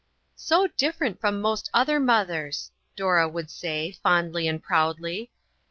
"So 0.47 0.65
different 0.77 1.21
from 1.21 1.39
most 1.39 1.69
other 1.75 1.99
mothers," 1.99 2.71
Dora 2.95 3.29
would 3.29 3.51
say, 3.51 3.91
fondly 4.01 4.47
and 4.47 4.59
proudly. 4.59 5.29